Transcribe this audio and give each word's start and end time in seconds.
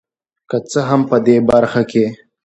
که 0.49 0.57
څه 0.71 0.79
هم 0.89 1.01
په 1.09 1.17
دې 1.25 1.35
برخه 1.49 1.81
کې 1.91 2.05